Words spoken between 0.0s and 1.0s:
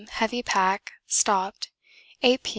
heavy pack,